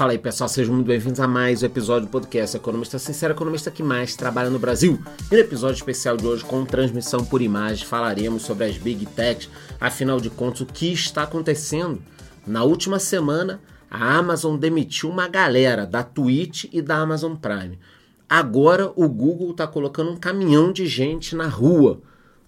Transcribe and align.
Fala 0.00 0.12
aí 0.12 0.18
pessoal, 0.18 0.48
sejam 0.48 0.74
muito 0.74 0.86
bem-vindos 0.86 1.20
a 1.20 1.28
mais 1.28 1.62
um 1.62 1.66
episódio 1.66 2.06
do 2.08 2.10
podcast 2.10 2.56
Economista 2.56 2.98
Sincero, 2.98 3.34
economista 3.34 3.70
que 3.70 3.82
mais 3.82 4.16
trabalha 4.16 4.48
no 4.48 4.58
Brasil. 4.58 4.98
E 5.30 5.34
no 5.34 5.40
episódio 5.42 5.76
especial 5.76 6.16
de 6.16 6.26
hoje, 6.26 6.42
com 6.42 6.64
transmissão 6.64 7.22
por 7.22 7.42
imagem, 7.42 7.84
falaremos 7.84 8.44
sobre 8.44 8.64
as 8.64 8.78
Big 8.78 9.04
Techs, 9.04 9.50
afinal 9.78 10.18
de 10.18 10.30
contas, 10.30 10.62
o 10.62 10.66
que 10.66 10.90
está 10.90 11.24
acontecendo. 11.24 12.00
Na 12.46 12.64
última 12.64 12.98
semana, 12.98 13.60
a 13.90 14.16
Amazon 14.16 14.56
demitiu 14.56 15.10
uma 15.10 15.28
galera 15.28 15.84
da 15.84 16.02
Twitch 16.02 16.64
e 16.72 16.80
da 16.80 16.96
Amazon 16.96 17.34
Prime. 17.34 17.78
Agora 18.26 18.90
o 18.96 19.06
Google 19.06 19.50
está 19.50 19.66
colocando 19.66 20.12
um 20.12 20.16
caminhão 20.16 20.72
de 20.72 20.86
gente 20.86 21.36
na 21.36 21.46
rua 21.46 22.00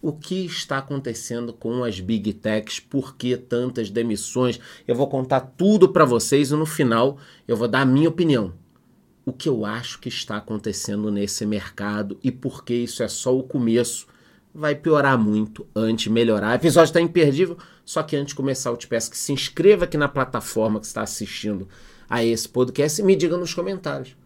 o 0.02 0.12
que 0.12 0.44
está 0.44 0.78
acontecendo 0.78 1.52
com 1.52 1.84
as 1.84 2.00
big 2.00 2.32
techs, 2.32 2.80
por 2.80 3.16
que 3.16 3.36
tantas 3.36 3.88
demissões. 3.88 4.58
Eu 4.86 4.96
vou 4.96 5.06
contar 5.06 5.40
tudo 5.56 5.88
para 5.88 6.04
vocês 6.04 6.50
e 6.50 6.56
no 6.56 6.66
final 6.66 7.18
eu 7.46 7.56
vou 7.56 7.68
dar 7.68 7.82
a 7.82 7.86
minha 7.86 8.08
opinião. 8.08 8.52
O 9.24 9.32
que 9.32 9.48
eu 9.48 9.64
acho 9.64 10.00
que 10.00 10.08
está 10.08 10.36
acontecendo 10.36 11.08
nesse 11.08 11.46
mercado 11.46 12.18
e 12.24 12.32
por 12.32 12.64
que 12.64 12.74
isso 12.74 13.04
é 13.04 13.08
só 13.08 13.34
o 13.34 13.44
começo. 13.44 14.08
Vai 14.52 14.74
piorar 14.74 15.16
muito 15.16 15.66
antes 15.74 16.04
de 16.04 16.10
melhorar. 16.10 16.50
O 16.50 16.54
episódio 16.56 16.90
está 16.90 17.00
imperdível, 17.00 17.56
só 17.84 18.02
que 18.02 18.16
antes 18.16 18.32
de 18.32 18.34
começar 18.34 18.70
eu 18.70 18.76
te 18.76 18.88
peço 18.88 19.10
que 19.10 19.16
se 19.16 19.32
inscreva 19.32 19.84
aqui 19.84 19.96
na 19.96 20.08
plataforma 20.08 20.80
que 20.80 20.86
está 20.86 21.02
assistindo 21.02 21.68
a 22.10 22.24
esse 22.24 22.48
podcast 22.48 23.00
e 23.00 23.04
me 23.04 23.14
diga 23.14 23.36
nos 23.36 23.54
comentários. 23.54 24.16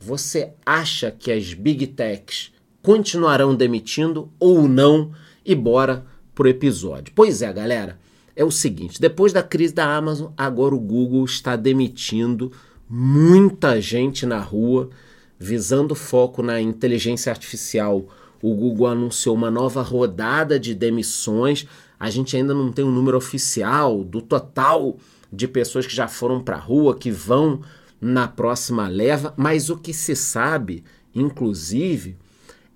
Você 0.00 0.54
acha 0.64 1.10
que 1.10 1.30
as 1.30 1.52
big 1.52 1.86
techs 1.88 2.55
continuarão 2.86 3.52
demitindo 3.52 4.30
ou 4.38 4.68
não? 4.68 5.10
E 5.44 5.56
bora 5.56 6.06
pro 6.32 6.48
episódio. 6.48 7.12
Pois 7.16 7.42
é, 7.42 7.52
galera, 7.52 7.98
é 8.36 8.44
o 8.44 8.50
seguinte: 8.52 9.00
depois 9.00 9.32
da 9.32 9.42
crise 9.42 9.74
da 9.74 9.96
Amazon, 9.96 10.30
agora 10.36 10.72
o 10.72 10.78
Google 10.78 11.24
está 11.24 11.56
demitindo 11.56 12.52
muita 12.88 13.80
gente 13.80 14.24
na 14.24 14.38
rua, 14.38 14.88
visando 15.36 15.96
foco 15.96 16.44
na 16.44 16.60
inteligência 16.60 17.32
artificial. 17.32 18.06
O 18.40 18.54
Google 18.54 18.86
anunciou 18.86 19.34
uma 19.34 19.50
nova 19.50 19.82
rodada 19.82 20.56
de 20.56 20.72
demissões. 20.72 21.66
A 21.98 22.08
gente 22.08 22.36
ainda 22.36 22.54
não 22.54 22.70
tem 22.70 22.84
um 22.84 22.92
número 22.92 23.16
oficial 23.16 24.04
do 24.04 24.22
total 24.22 24.96
de 25.32 25.48
pessoas 25.48 25.88
que 25.88 25.94
já 25.96 26.06
foram 26.06 26.40
para 26.40 26.54
a 26.54 26.60
rua, 26.60 26.96
que 26.96 27.10
vão 27.10 27.62
na 28.00 28.28
próxima 28.28 28.86
leva, 28.86 29.34
mas 29.36 29.70
o 29.70 29.76
que 29.76 29.92
se 29.92 30.14
sabe, 30.14 30.84
inclusive, 31.12 32.16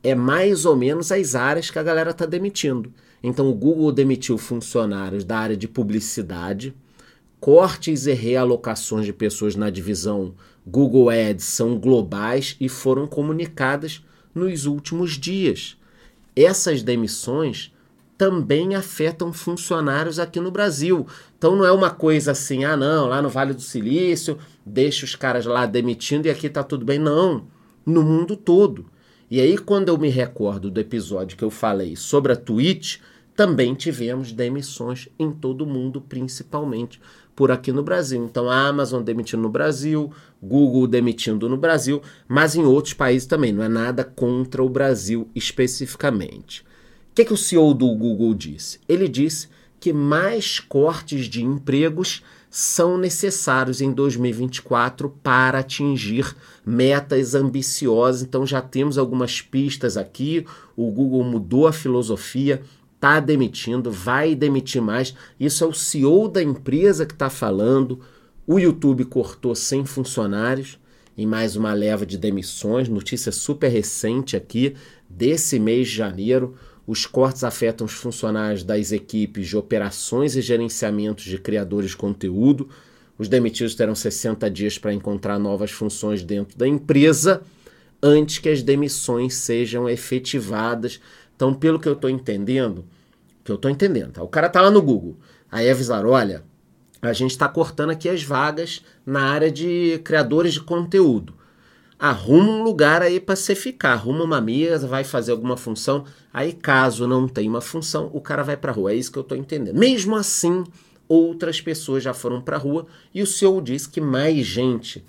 é 0.02 0.14
mais 0.14 0.64
ou 0.64 0.76
menos 0.76 1.12
as 1.12 1.34
áreas 1.34 1.70
que 1.70 1.78
a 1.78 1.82
galera 1.82 2.10
está 2.10 2.26
demitindo. 2.26 2.92
Então 3.22 3.50
o 3.50 3.54
Google 3.54 3.92
demitiu 3.92 4.38
funcionários 4.38 5.24
da 5.24 5.38
área 5.38 5.56
de 5.56 5.68
publicidade, 5.68 6.74
cortes 7.38 8.06
e 8.06 8.12
realocações 8.12 9.06
de 9.06 9.12
pessoas 9.12 9.56
na 9.56 9.70
divisão 9.70 10.34
Google 10.66 11.10
Ads 11.10 11.44
são 11.44 11.78
globais 11.78 12.56
e 12.60 12.68
foram 12.68 13.06
comunicadas 13.06 14.04
nos 14.34 14.66
últimos 14.66 15.12
dias. 15.12 15.76
Essas 16.36 16.82
demissões 16.82 17.74
também 18.16 18.74
afetam 18.74 19.32
funcionários 19.32 20.18
aqui 20.18 20.38
no 20.38 20.50
Brasil. 20.50 21.06
Então 21.38 21.56
não 21.56 21.64
é 21.64 21.72
uma 21.72 21.90
coisa 21.90 22.32
assim, 22.32 22.64
ah 22.64 22.76
não, 22.76 23.06
lá 23.06 23.22
no 23.22 23.30
Vale 23.30 23.54
do 23.54 23.62
Silício, 23.62 24.38
deixa 24.64 25.04
os 25.04 25.16
caras 25.16 25.46
lá 25.46 25.64
demitindo 25.66 26.28
e 26.28 26.30
aqui 26.30 26.46
está 26.46 26.62
tudo 26.62 26.84
bem. 26.84 26.98
Não, 26.98 27.44
no 27.84 28.02
mundo 28.02 28.36
todo. 28.36 28.86
E 29.30 29.40
aí, 29.40 29.56
quando 29.56 29.90
eu 29.90 29.96
me 29.96 30.08
recordo 30.08 30.72
do 30.72 30.80
episódio 30.80 31.38
que 31.38 31.44
eu 31.44 31.50
falei 31.50 31.94
sobre 31.94 32.32
a 32.32 32.36
Twitch, 32.36 32.98
também 33.36 33.76
tivemos 33.76 34.32
demissões 34.32 35.08
em 35.16 35.30
todo 35.30 35.62
o 35.62 35.66
mundo, 35.66 36.00
principalmente 36.00 37.00
por 37.36 37.52
aqui 37.52 37.70
no 37.70 37.84
Brasil. 37.84 38.24
Então, 38.24 38.50
a 38.50 38.66
Amazon 38.66 39.04
demitindo 39.04 39.40
no 39.40 39.48
Brasil, 39.48 40.12
Google 40.42 40.88
demitindo 40.88 41.48
no 41.48 41.56
Brasil, 41.56 42.02
mas 42.26 42.56
em 42.56 42.64
outros 42.64 42.92
países 42.92 43.24
também. 43.24 43.52
Não 43.52 43.62
é 43.62 43.68
nada 43.68 44.02
contra 44.02 44.64
o 44.64 44.68
Brasil 44.68 45.30
especificamente. 45.32 46.62
O 46.62 47.14
que, 47.14 47.24
que 47.24 47.32
o 47.32 47.36
CEO 47.36 47.72
do 47.72 47.86
Google 47.94 48.34
disse? 48.34 48.80
Ele 48.88 49.06
disse 49.06 49.48
que 49.78 49.92
mais 49.92 50.58
cortes 50.58 51.26
de 51.26 51.44
empregos 51.44 52.20
são 52.50 52.98
necessários 52.98 53.80
em 53.80 53.92
2024 53.92 55.08
para 55.22 55.60
atingir 55.60 56.36
metas 56.66 57.36
ambiciosas. 57.36 58.22
Então 58.22 58.44
já 58.44 58.60
temos 58.60 58.98
algumas 58.98 59.40
pistas 59.40 59.96
aqui. 59.96 60.44
O 60.76 60.90
Google 60.90 61.22
mudou 61.22 61.68
a 61.68 61.72
filosofia, 61.72 62.60
está 62.96 63.20
demitindo, 63.20 63.92
vai 63.92 64.34
demitir 64.34 64.82
mais. 64.82 65.14
Isso 65.38 65.62
é 65.62 65.66
o 65.66 65.72
CEO 65.72 66.26
da 66.26 66.42
empresa 66.42 67.06
que 67.06 67.12
está 67.12 67.30
falando. 67.30 68.00
O 68.44 68.58
YouTube 68.58 69.04
cortou 69.04 69.54
100 69.54 69.84
funcionários 69.84 70.76
em 71.16 71.26
mais 71.26 71.54
uma 71.54 71.72
leva 71.72 72.04
de 72.04 72.18
demissões. 72.18 72.88
Notícia 72.88 73.30
super 73.30 73.68
recente 73.68 74.36
aqui 74.36 74.74
desse 75.08 75.60
mês 75.60 75.86
de 75.86 75.94
janeiro. 75.94 76.56
Os 76.90 77.06
cortes 77.06 77.44
afetam 77.44 77.84
os 77.84 77.92
funcionários 77.92 78.64
das 78.64 78.90
equipes 78.90 79.46
de 79.46 79.56
operações 79.56 80.34
e 80.34 80.42
gerenciamento 80.42 81.22
de 81.22 81.38
criadores 81.38 81.90
de 81.90 81.96
conteúdo. 81.96 82.68
Os 83.16 83.28
demitidos 83.28 83.76
terão 83.76 83.94
60 83.94 84.50
dias 84.50 84.76
para 84.76 84.92
encontrar 84.92 85.38
novas 85.38 85.70
funções 85.70 86.24
dentro 86.24 86.58
da 86.58 86.66
empresa 86.66 87.42
antes 88.02 88.38
que 88.38 88.48
as 88.48 88.60
demissões 88.60 89.34
sejam 89.34 89.88
efetivadas. 89.88 91.00
Então, 91.36 91.54
pelo 91.54 91.78
que 91.78 91.86
eu 91.86 91.92
estou 91.92 92.10
entendendo, 92.10 92.84
que 93.44 93.52
eu 93.52 93.54
estou 93.54 93.70
entendendo, 93.70 94.14
tá? 94.14 94.24
o 94.24 94.28
cara 94.28 94.48
está 94.48 94.60
lá 94.60 94.68
no 94.68 94.82
Google, 94.82 95.16
aí 95.48 95.70
avisaram, 95.70 96.08
olha, 96.08 96.42
a 97.00 97.12
gente 97.12 97.30
está 97.30 97.46
cortando 97.46 97.90
aqui 97.90 98.08
as 98.08 98.24
vagas 98.24 98.84
na 99.06 99.30
área 99.30 99.48
de 99.48 100.00
criadores 100.02 100.54
de 100.54 100.60
conteúdo 100.60 101.38
arruma 102.00 102.50
um 102.50 102.62
lugar 102.62 103.02
aí 103.02 103.20
para 103.20 103.36
você 103.36 103.54
ficar, 103.54 103.92
arruma 103.92 104.24
uma 104.24 104.40
mesa, 104.40 104.88
vai 104.88 105.04
fazer 105.04 105.32
alguma 105.32 105.54
função. 105.54 106.06
Aí, 106.32 106.54
caso 106.54 107.06
não 107.06 107.28
tenha 107.28 107.50
uma 107.50 107.60
função, 107.60 108.10
o 108.14 108.22
cara 108.22 108.42
vai 108.42 108.56
para 108.56 108.72
rua. 108.72 108.92
É 108.92 108.96
isso 108.96 109.12
que 109.12 109.18
eu 109.18 109.22
estou 109.22 109.36
entendendo. 109.36 109.76
Mesmo 109.76 110.16
assim, 110.16 110.64
outras 111.06 111.60
pessoas 111.60 112.02
já 112.02 112.14
foram 112.14 112.40
para 112.40 112.56
rua 112.56 112.86
e 113.14 113.20
o 113.20 113.26
senhor 113.26 113.60
diz 113.60 113.86
que 113.86 114.00
mais 114.00 114.46
gente 114.46 115.04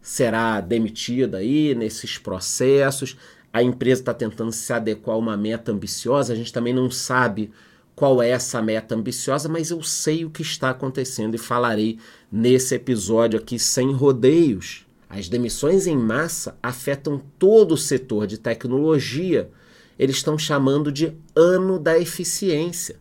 será 0.00 0.62
demitida 0.62 1.38
aí 1.38 1.74
nesses 1.74 2.16
processos. 2.16 3.18
A 3.52 3.62
empresa 3.62 4.00
está 4.00 4.14
tentando 4.14 4.50
se 4.50 4.72
adequar 4.72 5.16
a 5.16 5.18
uma 5.18 5.36
meta 5.36 5.72
ambiciosa. 5.72 6.32
A 6.32 6.36
gente 6.36 6.54
também 6.54 6.72
não 6.72 6.90
sabe 6.90 7.50
qual 7.94 8.22
é 8.22 8.30
essa 8.30 8.62
meta 8.62 8.94
ambiciosa, 8.94 9.46
mas 9.46 9.70
eu 9.70 9.82
sei 9.82 10.24
o 10.24 10.30
que 10.30 10.40
está 10.40 10.70
acontecendo 10.70 11.34
e 11.34 11.38
falarei 11.38 11.98
nesse 12.32 12.74
episódio 12.74 13.38
aqui 13.38 13.58
sem 13.58 13.92
rodeios. 13.92 14.86
As 15.10 15.28
demissões 15.28 15.88
em 15.88 15.96
massa 15.96 16.56
afetam 16.62 17.20
todo 17.36 17.72
o 17.72 17.76
setor 17.76 18.28
de 18.28 18.38
tecnologia. 18.38 19.50
Eles 19.98 20.16
estão 20.16 20.38
chamando 20.38 20.92
de 20.92 21.12
ano 21.34 21.80
da 21.80 21.98
eficiência. 21.98 22.94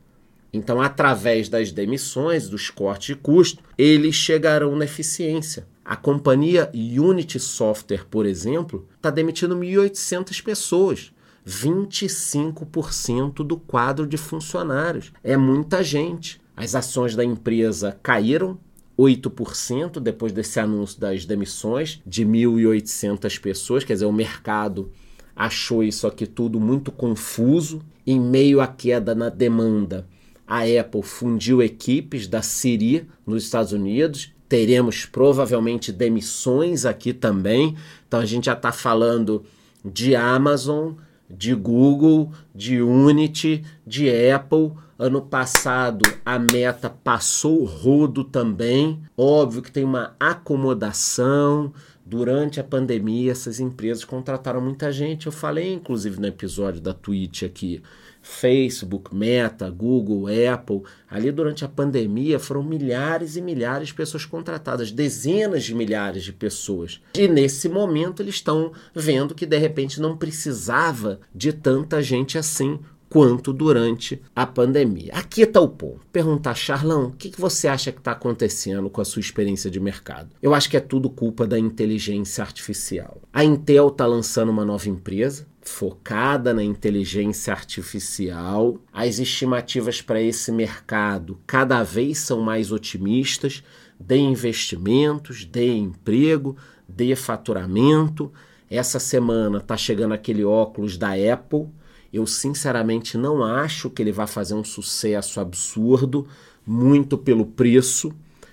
Então, 0.51 0.81
através 0.81 1.47
das 1.47 1.71
demissões, 1.71 2.49
dos 2.49 2.71
cortes 2.71 3.09
de 3.09 3.15
custo, 3.15 3.61
eles 3.77 4.15
chegarão 4.15 4.75
na 4.75 4.85
eficiência. 4.85 5.67
A 5.85 5.95
companhia 5.95 6.71
Unity 6.73 7.39
Software, 7.39 8.07
por 8.09 8.25
exemplo, 8.25 8.87
está 8.95 9.11
demitindo 9.11 9.55
1.800 9.55 10.41
pessoas. 10.43 11.11
25% 11.47 13.43
do 13.43 13.55
quadro 13.55 14.07
de 14.07 14.17
funcionários. 14.17 15.11
É 15.23 15.37
muita 15.37 15.83
gente. 15.83 16.41
As 16.57 16.73
ações 16.73 17.15
da 17.15 17.23
empresa 17.23 17.99
caíram 18.01 18.57
8% 18.99 19.99
depois 19.99 20.33
desse 20.33 20.59
anúncio 20.59 20.99
das 20.99 21.25
demissões 21.25 22.01
de 22.05 22.25
1.800 22.25 23.39
pessoas, 23.39 23.83
quer 23.85 23.93
dizer, 23.93 24.05
o 24.05 24.11
mercado 24.11 24.91
achou 25.33 25.81
isso 25.81 26.05
aqui 26.05 26.27
tudo 26.27 26.59
muito 26.59 26.91
confuso. 26.91 27.81
Em 28.05 28.19
meio 28.19 28.59
à 28.59 28.67
queda 28.67 29.15
na 29.15 29.29
demanda, 29.29 30.05
a 30.45 30.63
Apple 30.63 31.03
fundiu 31.03 31.61
equipes 31.61 32.27
da 32.27 32.41
Siri 32.41 33.07
nos 33.25 33.43
Estados 33.43 33.71
Unidos. 33.71 34.33
Teremos 34.49 35.05
provavelmente 35.05 35.91
demissões 35.91 36.85
aqui 36.85 37.13
também. 37.13 37.77
Então 38.07 38.19
a 38.19 38.25
gente 38.25 38.45
já 38.45 38.53
está 38.53 38.71
falando 38.71 39.45
de 39.85 40.15
Amazon, 40.15 40.93
de 41.29 41.53
Google, 41.53 42.31
de 42.53 42.81
Unity, 42.81 43.63
de 43.85 44.09
Apple 44.31 44.71
Ano 44.99 45.21
passado 45.21 46.03
a 46.25 46.37
meta 46.37 46.89
passou 46.89 47.63
rodo 47.63 48.21
também. 48.21 49.01
Óbvio 49.15 49.61
que 49.61 49.71
tem 49.71 49.85
uma 49.85 50.13
acomodação. 50.19 51.71
Durante 52.09 52.59
a 52.59 52.63
pandemia, 52.63 53.31
essas 53.31 53.59
empresas 53.59 54.03
contrataram 54.03 54.59
muita 54.59 54.91
gente. 54.91 55.27
Eu 55.27 55.31
falei, 55.31 55.71
inclusive, 55.71 56.19
no 56.19 56.25
episódio 56.25 56.81
da 56.81 56.91
Twitch 56.91 57.43
aqui. 57.43 57.83
Facebook, 58.19 59.13
Meta, 59.13 59.69
Google, 59.69 60.25
Apple. 60.51 60.81
Ali 61.07 61.31
durante 61.31 61.63
a 61.63 61.67
pandemia 61.67 62.39
foram 62.39 62.63
milhares 62.63 63.35
e 63.35 63.41
milhares 63.41 63.89
de 63.89 63.93
pessoas 63.93 64.25
contratadas, 64.25 64.91
dezenas 64.91 65.63
de 65.63 65.75
milhares 65.75 66.23
de 66.23 66.33
pessoas. 66.33 66.99
E 67.13 67.27
nesse 67.27 67.69
momento 67.69 68.23
eles 68.23 68.35
estão 68.35 68.71
vendo 68.91 69.35
que 69.35 69.45
de 69.45 69.59
repente 69.59 70.01
não 70.01 70.17
precisava 70.17 71.19
de 71.33 71.53
tanta 71.53 72.01
gente 72.01 72.39
assim 72.39 72.79
quanto 73.09 73.51
durante 73.51 74.21
a 74.35 74.45
pandemia. 74.45 75.11
Aqui 75.13 75.41
está 75.41 75.59
o 75.59 75.67
ponto. 75.67 76.05
Perguntar, 76.11 76.53
Charlão, 76.55 77.07
o 77.07 77.11
que, 77.11 77.29
que 77.29 77.41
você 77.41 77.67
acha 77.67 77.91
que 77.91 77.97
está 77.97 78.11
acontecendo 78.11 78.89
com 78.89 79.01
a 79.01 79.05
sua 79.05 79.19
experiência 79.19 79.69
de 79.69 79.79
mercado? 79.79 80.29
Eu 80.41 80.53
acho 80.53 80.69
que 80.69 80.77
é 80.77 80.79
tudo 80.79 81.09
culpa 81.09 81.47
da 81.47 81.57
inteligência 81.57 82.43
artificial. 82.43 83.19
A 83.33 83.43
Intel 83.43 83.87
está 83.87 84.05
lançando 84.05 84.49
uma 84.49 84.63
nova 84.63 84.87
empresa 84.87 85.47
focada 85.61 86.53
na 86.53 86.63
inteligência 86.63 87.53
artificial. 87.53 88.77
As 88.93 89.19
estimativas 89.19 90.01
para 90.01 90.21
esse 90.21 90.51
mercado 90.51 91.39
cada 91.45 91.83
vez 91.83 92.19
são 92.19 92.41
mais 92.41 92.71
otimistas 92.71 93.63
de 93.99 94.17
investimentos, 94.17 95.45
de 95.45 95.71
emprego, 95.71 96.55
de 96.87 97.15
faturamento. 97.15 98.31
Essa 98.69 98.99
semana 98.99 99.57
está 99.57 99.75
chegando 99.75 100.13
aquele 100.13 100.43
óculos 100.43 100.97
da 100.97 101.09
Apple 101.13 101.67
eu 102.11 102.25
sinceramente 102.25 103.17
não 103.17 103.43
acho 103.43 103.89
que 103.89 104.01
ele 104.01 104.11
vai 104.11 104.27
fazer 104.27 104.53
um 104.53 104.63
sucesso 104.63 105.39
absurdo, 105.39 106.27
muito 106.65 107.17
pelo 107.17 107.45
preço. 107.45 108.11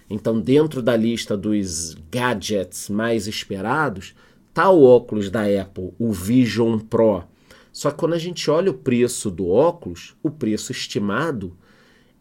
Então, 0.08 0.41
dentro 0.41 0.82
da 0.82 0.97
lista 0.97 1.37
dos 1.37 1.97
gadgets 2.11 2.88
mais 2.88 3.26
esperados, 3.26 4.14
tá 4.55 4.70
o 4.70 4.85
óculos 4.85 5.31
da 5.31 5.43
Apple, 5.43 5.93
o 5.99 6.12
Vision 6.12 6.79
Pro. 6.79 7.25
Só 7.73 7.91
que 7.91 7.99
quando 7.99 8.14
a 8.14 8.19
gente 8.19 8.50
olha 8.50 8.70
o 8.70 8.75
preço 8.75 9.31
do 9.31 9.49
óculos, 9.49 10.14
o 10.23 10.31
preço 10.31 10.73
estimado 10.73 11.56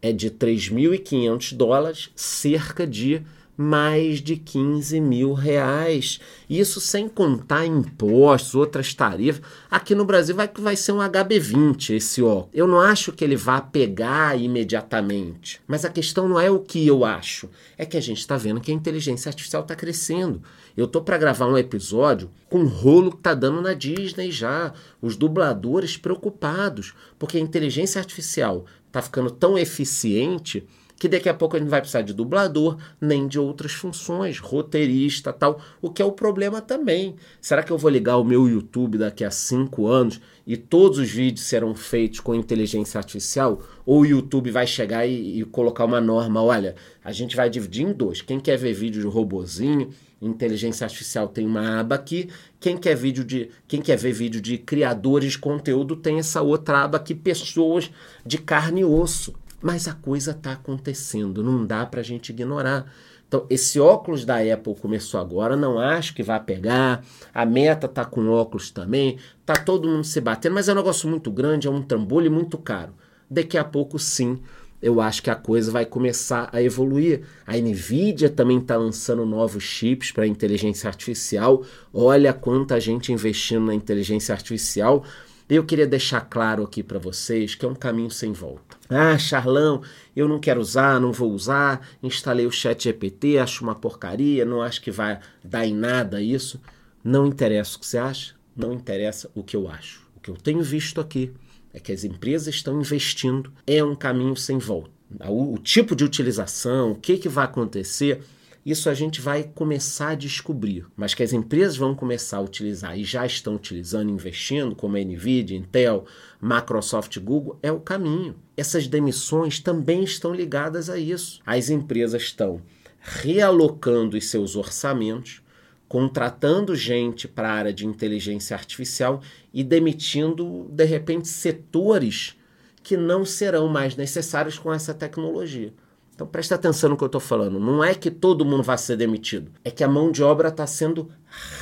é 0.01 0.11
de 0.11 0.29
3.500 0.29 1.55
dólares, 1.55 2.11
cerca 2.15 2.85
de 2.85 3.21
mais 3.57 4.21
de 4.21 4.35
15 4.35 4.99
mil 4.99 5.33
reais. 5.33 6.19
Isso 6.49 6.81
sem 6.81 7.07
contar 7.07 7.65
impostos, 7.65 8.55
outras 8.55 8.93
tarifas. 8.93 9.41
Aqui 9.69 9.95
no 9.95 10.05
Brasil 10.05 10.35
vai, 10.35 10.49
vai 10.57 10.75
ser 10.75 10.91
um 10.91 10.99
HB20 10.99 11.95
esse 11.95 12.21
óculos. 12.21 12.49
Eu 12.53 12.67
não 12.67 12.79
acho 12.79 13.11
que 13.11 13.23
ele 13.23 13.35
vá 13.35 13.61
pegar 13.61 14.39
imediatamente. 14.39 15.61
Mas 15.67 15.85
a 15.85 15.89
questão 15.89 16.27
não 16.27 16.39
é 16.39 16.49
o 16.49 16.59
que 16.59 16.85
eu 16.85 17.05
acho. 17.05 17.49
É 17.77 17.85
que 17.85 17.97
a 17.97 18.01
gente 18.01 18.19
está 18.19 18.37
vendo 18.37 18.61
que 18.61 18.71
a 18.71 18.75
inteligência 18.75 19.29
artificial 19.29 19.61
está 19.61 19.75
crescendo. 19.75 20.41
Eu 20.75 20.87
tô 20.87 21.01
para 21.01 21.17
gravar 21.17 21.47
um 21.47 21.57
episódio 21.57 22.29
com 22.49 22.59
o 22.59 22.67
rolo 22.67 23.11
que 23.11 23.21
tá 23.21 23.33
dando 23.33 23.61
na 23.61 23.73
Disney 23.73 24.31
já. 24.31 24.73
Os 25.01 25.15
dubladores 25.15 25.95
preocupados. 25.97 26.93
Porque 27.17 27.37
a 27.37 27.41
inteligência 27.41 27.99
artificial 27.99 28.65
está 28.87 29.01
ficando 29.01 29.31
tão 29.31 29.57
eficiente 29.57 30.65
que 30.97 31.07
daqui 31.07 31.27
a 31.27 31.33
pouco 31.33 31.55
a 31.55 31.59
gente 31.59 31.65
não 31.65 31.71
vai 31.71 31.81
precisar 31.81 32.01
de 32.01 32.13
dublador, 32.13 32.77
nem 32.99 33.27
de 33.27 33.37
outras 33.39 33.73
funções, 33.73 34.39
roteirista 34.39 35.33
tal, 35.33 35.59
o 35.81 35.89
que 35.89 36.01
é 36.01 36.05
o 36.05 36.11
problema 36.11 36.61
também. 36.61 37.15
Será 37.41 37.63
que 37.63 37.71
eu 37.71 37.77
vou 37.77 37.91
ligar 37.91 38.17
o 38.17 38.23
meu 38.23 38.47
YouTube 38.47 38.97
daqui 38.97 39.23
a 39.23 39.31
cinco 39.31 39.87
anos 39.87 40.21
e 40.47 40.55
todos 40.55 40.97
os 40.97 41.09
vídeos 41.09 41.45
serão 41.47 41.75
feitos 41.75 42.19
com 42.19 42.33
inteligência 42.33 42.97
artificial? 42.97 43.61
Ou 43.85 44.01
o 44.01 44.05
YouTube 44.05 44.51
vai 44.51 44.65
chegar 44.65 45.05
e, 45.05 45.41
e 45.41 45.43
colocar 45.43 45.85
uma 45.85 45.99
norma, 45.99 46.41
olha, 46.41 46.75
a 47.03 47.11
gente 47.11 47.35
vai 47.35 47.49
dividir 47.49 47.85
em 47.85 47.93
dois. 47.93 48.21
Quem 48.21 48.39
quer 48.39 48.57
ver 48.57 48.73
vídeo 48.73 49.01
de 49.01 49.07
robozinho, 49.07 49.89
inteligência 50.21 50.85
artificial 50.85 51.27
tem 51.27 51.45
uma 51.45 51.79
aba 51.79 51.95
aqui. 51.95 52.29
Quem 52.59 52.77
quer 52.77 52.95
vídeo 52.95 53.23
de, 53.23 53.49
quem 53.67 53.81
quer 53.81 53.97
ver 53.97 54.13
vídeo 54.13 54.41
de 54.41 54.57
criadores 54.57 55.33
de 55.33 55.39
conteúdo 55.39 55.95
tem 55.95 56.19
essa 56.19 56.41
outra 56.41 56.83
aba 56.83 56.97
aqui, 56.97 57.13
pessoas 57.13 57.91
de 58.25 58.37
carne 58.37 58.81
e 58.81 58.85
osso. 58.85 59.33
Mas 59.61 59.87
a 59.87 59.93
coisa 59.93 60.31
está 60.31 60.53
acontecendo, 60.53 61.43
não 61.43 61.65
dá 61.65 61.85
para 61.85 62.01
a 62.01 62.03
gente 62.03 62.29
ignorar. 62.29 62.91
Então, 63.27 63.45
esse 63.49 63.79
óculos 63.79 64.23
da 64.23 64.37
Apple 64.37 64.75
começou 64.75 65.19
agora, 65.19 65.55
não 65.55 65.79
acho 65.79 66.13
que 66.13 66.21
vai 66.21 66.39
pegar. 66.39 67.03
A 67.33 67.45
Meta 67.45 67.87
tá 67.87 68.05
com 68.05 68.29
óculos 68.29 68.69
também, 68.69 69.17
tá 69.45 69.55
todo 69.55 69.87
mundo 69.87 70.03
se 70.03 70.21
batendo, 70.21 70.53
mas 70.53 70.69
é 70.69 70.73
um 70.73 70.75
negócio 70.75 71.09
muito 71.09 71.31
grande, 71.31 71.67
é 71.67 71.71
um 71.71 71.81
trambolho 71.81 72.31
muito 72.31 72.57
caro. 72.57 72.93
Daqui 73.29 73.57
a 73.57 73.63
pouco, 73.63 73.97
sim, 73.97 74.39
eu 74.81 75.01
acho 75.01 75.23
que 75.23 75.31
a 75.31 75.35
coisa 75.35 75.71
vai 75.71 75.85
começar 75.85 76.47
a 76.53 76.61
evoluir. 76.61 77.23
A 77.47 77.57
Nvidia 77.57 78.29
também 78.29 78.59
está 78.59 78.77
lançando 78.77 79.25
novos 79.25 79.63
chips 79.63 80.11
para 80.11 80.27
inteligência 80.27 80.87
artificial. 80.87 81.63
Olha 81.91 82.31
quanta 82.33 82.79
gente 82.79 83.11
investindo 83.11 83.65
na 83.65 83.73
inteligência 83.73 84.33
artificial. 84.33 85.03
Eu 85.47 85.63
queria 85.63 85.85
deixar 85.85 86.21
claro 86.21 86.63
aqui 86.63 86.81
para 86.81 86.97
vocês 86.97 87.53
que 87.53 87.63
é 87.63 87.67
um 87.67 87.75
caminho 87.75 88.09
sem 88.09 88.33
volta. 88.33 88.77
Ah, 88.89 89.15
Charlão, 89.15 89.83
eu 90.15 90.27
não 90.27 90.39
quero 90.39 90.59
usar, 90.59 90.99
não 90.99 91.11
vou 91.11 91.31
usar, 91.31 91.87
instalei 92.01 92.47
o 92.47 92.51
chat 92.51 92.83
GPT, 92.83 93.37
acho 93.37 93.63
uma 93.63 93.75
porcaria, 93.75 94.43
não 94.43 94.63
acho 94.63 94.81
que 94.81 94.89
vai 94.89 95.19
dar 95.43 95.67
em 95.67 95.73
nada 95.75 96.19
isso. 96.19 96.59
Não 97.03 97.27
interessa 97.27 97.77
o 97.77 97.79
que 97.79 97.85
você 97.85 97.99
acha, 97.99 98.33
não 98.55 98.73
interessa 98.73 99.29
o 99.35 99.43
que 99.43 99.55
eu 99.55 99.67
acho. 99.67 100.01
O 100.15 100.19
que 100.19 100.31
eu 100.31 100.35
tenho 100.35 100.63
visto 100.63 100.99
aqui 100.99 101.31
é 101.71 101.79
que 101.79 101.91
as 101.91 102.03
empresas 102.03 102.55
estão 102.55 102.79
investindo, 102.79 103.53
é 103.67 103.83
um 103.83 103.93
caminho 103.93 104.35
sem 104.35 104.57
volta. 104.57 104.89
O, 105.27 105.53
o 105.53 105.57
tipo 105.59 105.95
de 105.95 106.03
utilização, 106.03 106.93
o 106.93 106.95
que, 106.95 107.17
que 107.17 107.29
vai 107.29 107.45
acontecer, 107.45 108.23
isso 108.65 108.89
a 108.89 108.95
gente 108.95 109.21
vai 109.21 109.43
começar 109.43 110.09
a 110.09 110.15
descobrir, 110.15 110.87
mas 110.97 111.13
que 111.13 111.21
as 111.21 111.31
empresas 111.31 111.77
vão 111.77 111.93
começar 111.93 112.37
a 112.37 112.41
utilizar 112.41 112.97
e 112.97 113.03
já 113.03 113.23
estão 113.23 113.55
utilizando, 113.55 114.09
investindo, 114.09 114.75
como 114.75 114.97
a 114.97 114.99
Nvidia, 114.99 115.55
Intel, 115.55 116.05
Microsoft, 116.41 117.19
Google, 117.19 117.59
é 117.61 117.71
o 117.71 117.79
caminho. 117.79 118.35
Essas 118.57 118.87
demissões 118.87 119.59
também 119.59 120.03
estão 120.03 120.33
ligadas 120.33 120.89
a 120.89 120.97
isso. 120.97 121.41
As 121.45 121.69
empresas 121.69 122.23
estão 122.23 122.59
realocando 122.99 124.17
os 124.17 124.25
seus 124.31 124.55
orçamentos, 124.55 125.43
contratando 125.87 126.75
gente 126.75 127.27
para 127.27 127.49
a 127.49 127.53
área 127.53 127.73
de 127.73 127.85
inteligência 127.85 128.55
artificial 128.55 129.21
e 129.53 129.63
demitindo, 129.63 130.67
de 130.71 130.85
repente, 130.85 131.27
setores 131.27 132.35
que 132.81 132.97
não 132.97 133.23
serão 133.23 133.67
mais 133.67 133.95
necessários 133.95 134.57
com 134.57 134.73
essa 134.73 134.91
tecnologia. 134.91 135.71
Então 136.15 136.25
presta 136.25 136.55
atenção 136.55 136.89
no 136.89 136.97
que 136.97 137.03
eu 137.03 137.07
estou 137.07 137.19
falando. 137.19 137.59
Não 137.59 137.83
é 137.83 137.93
que 137.93 138.09
todo 138.09 138.45
mundo 138.45 138.63
vai 138.63 138.77
ser 138.77 138.95
demitido, 138.95 139.51
é 139.65 139.69
que 139.69 139.83
a 139.83 139.87
mão 139.87 140.11
de 140.11 140.23
obra 140.23 140.47
está 140.47 140.65
sendo 140.65 141.11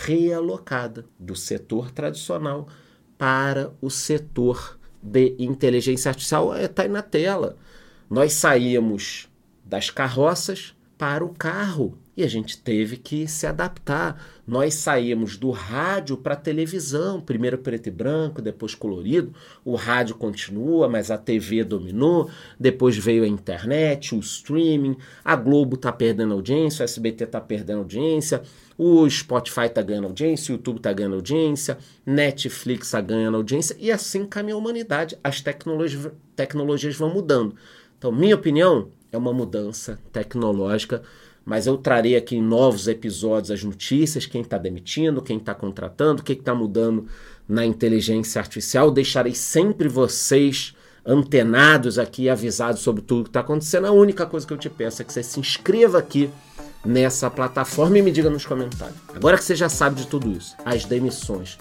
realocada 0.06 1.06
do 1.20 1.36
setor 1.36 1.90
tradicional 1.90 2.68
para 3.18 3.74
o 3.82 3.90
setor 3.90 4.80
de 5.02 5.36
inteligência 5.40 6.10
artificial. 6.10 6.56
Está 6.56 6.84
é, 6.84 6.86
aí 6.86 6.92
na 6.92 7.02
tela. 7.02 7.58
Nós 8.08 8.34
saímos 8.34 9.28
das 9.66 9.90
carroças 9.90 10.76
para 11.00 11.26
o 11.26 11.34
carro 11.34 11.98
e 12.16 12.24
a 12.24 12.28
gente 12.28 12.58
teve 12.58 12.98
que 12.98 13.28
se 13.28 13.48
adaptar. 13.48 14.24
Nós 14.46 14.76
saímos 14.76 15.36
do 15.38 15.50
rádio 15.50 16.16
para 16.18 16.34
a 16.34 16.38
televisão, 16.38 17.20
primeiro 17.20 17.58
preto 17.58 17.88
e 17.88 17.92
branco, 17.92 18.42
depois 18.42 18.76
colorido. 18.76 19.34
O 19.66 19.76
rádio 19.76 20.16
continua, 20.16 20.88
mas 20.88 21.10
a 21.10 21.18
TV 21.18 21.64
dominou. 21.64 22.30
Depois 22.60 22.96
veio 22.98 23.24
a 23.24 23.28
internet, 23.28 24.14
o 24.14 24.20
streaming. 24.20 24.96
A 25.26 25.36
Globo 25.36 25.76
está 25.76 25.92
perdendo 25.92 26.34
audiência, 26.34 26.84
o 26.84 26.86
SBT 26.86 27.24
está 27.24 27.42
perdendo 27.42 27.80
audiência. 27.80 28.44
O 28.78 29.10
Spotify 29.10 29.66
está 29.66 29.82
ganhando 29.82 30.06
audiência, 30.06 30.52
o 30.52 30.58
YouTube 30.58 30.78
está 30.78 30.92
ganhando 30.92 31.16
audiência, 31.16 31.78
Netflix 32.06 32.88
está 32.88 33.02
ganhando 33.02 33.38
audiência. 33.38 33.76
E 33.80 33.92
assim 33.92 34.26
caminha 34.26 34.56
a 34.56 34.58
humanidade. 34.58 35.18
As 35.24 35.42
tecnologias, 35.42 36.12
tecnologias 36.36 36.96
vão 36.96 37.12
mudando. 37.12 37.56
Então, 37.98 38.12
minha 38.12 38.36
opinião 38.36 38.90
é 39.12 39.18
uma 39.18 39.32
mudança 39.32 40.00
tecnológica 40.12 41.02
mas 41.46 41.68
eu 41.68 41.78
trarei 41.78 42.16
aqui 42.16 42.38
em 42.38 42.42
novos 42.42 42.88
episódios 42.88 43.52
as 43.52 43.64
notícias, 43.64 44.26
quem 44.26 44.42
está 44.42 44.58
demitindo, 44.58 45.22
quem 45.22 45.38
está 45.38 45.54
contratando, 45.54 46.22
o 46.22 46.26
que 46.26 46.34
está 46.34 46.56
mudando 46.56 47.08
na 47.48 47.66
inteligência 47.66 48.40
artificial. 48.40 48.90
Deixarei 48.90 49.36
sempre 49.36 49.88
vocês 49.88 50.74
antenados 51.06 52.00
aqui, 52.00 52.30
avisados 52.30 52.82
sobre 52.82 53.02
tudo 53.02 53.24
que 53.24 53.30
está 53.30 53.42
acontecendo. 53.42 53.88
A 53.88 53.92
única 53.92 54.26
coisa 54.26 54.48
que 54.48 54.54
eu 54.54 54.58
te 54.58 54.70
peço 54.70 55.02
é 55.02 55.06
que 55.06 55.12
você 55.12 55.22
se 55.22 55.40
inscreva 55.40 56.00
aqui 56.00 56.30
nessa 56.86 57.30
plataforma 57.30 57.98
e 57.98 58.02
me 58.02 58.12
diga 58.12 58.30
nos 58.30 58.46
comentários. 58.46 58.98
Agora 59.14 59.38
que 59.38 59.44
você 59.44 59.56
já 59.56 59.70
sabe 59.70 59.98
de 59.98 60.08
tudo 60.08 60.32
isso, 60.32 60.56
as 60.66 60.86
demissões 60.86 61.58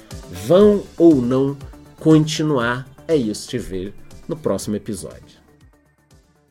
vão 0.47 0.85
ou 0.97 1.17
não 1.17 1.57
continuar? 1.99 2.89
É 3.07 3.17
isso, 3.17 3.49
te 3.49 3.59
ver 3.59 3.95
no 4.29 4.37
próximo 4.37 4.77
episódio. 4.77 5.42